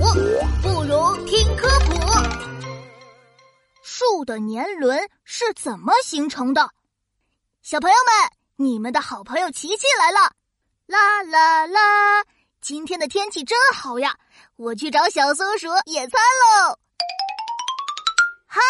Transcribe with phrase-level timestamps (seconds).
[0.00, 1.92] 不如听科普。
[3.82, 6.70] 树的年轮是怎么形成的？
[7.60, 10.32] 小朋友们，你们的好朋友琪琪来了！
[10.86, 12.24] 啦啦啦！
[12.62, 14.16] 今天的天气真好呀，
[14.56, 16.78] 我去找小松鼠野餐喽！
[18.46, 18.60] 嗨，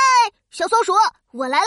[0.50, 0.92] 小松鼠，
[1.30, 1.64] 我来了！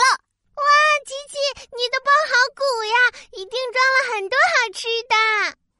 [0.56, 0.62] 哇，
[1.06, 1.38] 琪琪，
[1.74, 2.96] 你的包好鼓呀，
[3.32, 5.14] 一定装了很多好吃的。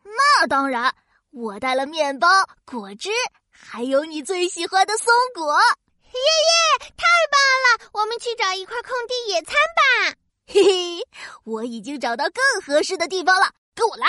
[0.04, 0.94] 那当然，
[1.32, 2.28] 我带了面包、
[2.64, 3.10] 果汁，
[3.56, 5.56] 还有你最喜欢的松果。
[5.56, 7.90] 耶耶，太棒了！
[7.92, 10.16] 我们去找一块空地野餐吧。
[10.46, 11.08] 嘿嘿，
[11.44, 14.06] 我已经找到更合适的地方了，跟我来。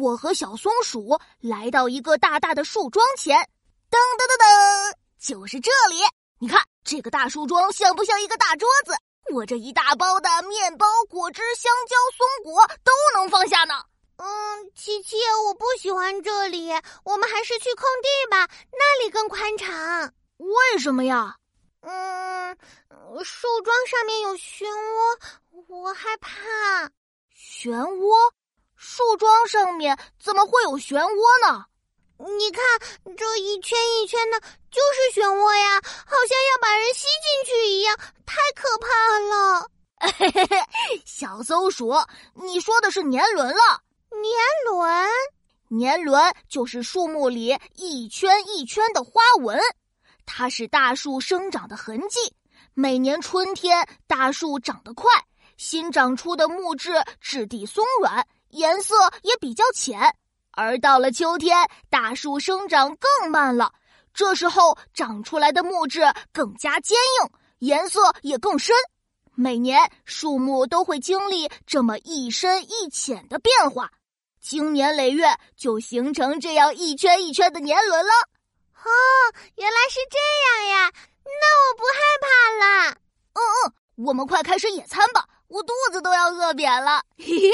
[0.00, 3.38] 我和小松鼠来到一个大大的树桩前，
[3.90, 6.00] 噔噔噔噔，就是这里。
[6.40, 8.94] 你看这个大树桩像不像一个大桌子？
[9.32, 13.74] 我这一大包的面包、果汁、香蕉、松果都能放下呢。
[14.84, 15.16] 嗯，琪琪，
[15.46, 16.70] 我不喜欢这里，
[17.04, 20.12] 我们还是去空地吧，那里更宽敞。
[20.36, 21.36] 为什么呀？
[21.80, 22.54] 嗯，
[23.24, 25.18] 树桩上面有漩涡，
[25.68, 26.30] 我害怕。
[27.34, 28.30] 漩涡？
[28.76, 31.64] 树桩上面怎么会有漩涡呢？
[32.18, 32.62] 你看，
[33.16, 34.38] 这一圈一圈的，
[34.70, 39.70] 就是漩涡呀，好像要把人吸进去一样，太可怕了。
[40.18, 41.94] 嘿嘿嘿，小松鼠，
[42.34, 43.80] 你说的是年轮了。
[44.24, 45.08] 年轮？
[45.68, 49.60] 年轮就是树木里一圈一圈的花纹。
[50.24, 52.18] 它是大树生长的痕迹。
[52.72, 55.10] 每年春天，大树长得快，
[55.58, 60.16] 新长出的木质质地松软，颜色也比较浅。
[60.52, 63.72] 而到了秋天，大树生长更慢了，
[64.14, 66.00] 这时候长出来的木质
[66.32, 68.74] 更加坚硬，颜色也更深。
[69.34, 73.90] 每年树木都会经历这么一深一浅的变化，
[74.44, 75.24] 经年累月
[75.56, 78.12] 就形成这样一圈一圈的年轮了。
[78.84, 78.90] 哦，
[79.54, 80.18] 原来是这
[80.68, 80.92] 样呀！
[81.24, 82.28] 那我不害怕
[82.90, 82.90] 了。
[83.32, 83.72] 嗯嗯，
[84.04, 87.02] 我们快开始野餐吧，我肚子都要饿扁了。
[87.16, 87.50] 嘿嘿，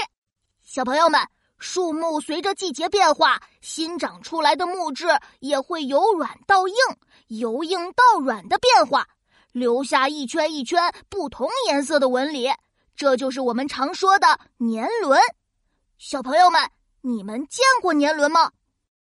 [0.64, 1.20] 小朋友们，
[1.60, 5.06] 树木随着季节变化，新长出来的木质
[5.38, 6.74] 也会由软到硬、
[7.28, 9.06] 由硬到软的变化，
[9.52, 12.50] 留下一圈一圈不同颜色的纹理。
[12.96, 15.20] 这就是我们常说的年轮。
[15.96, 16.60] 小朋友们，
[17.02, 18.50] 你们见过年轮吗？